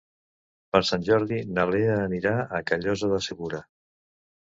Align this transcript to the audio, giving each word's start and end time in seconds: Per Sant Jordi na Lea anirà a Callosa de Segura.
Per 0.75 0.81
Sant 0.91 1.05
Jordi 1.09 1.37
na 1.59 1.67
Lea 1.73 2.01
anirà 2.07 2.35
a 2.61 2.65
Callosa 2.73 3.15
de 3.15 3.25
Segura. 3.31 3.65